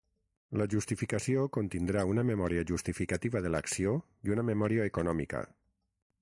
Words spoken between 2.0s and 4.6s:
una memòria justificativa de l'acció i una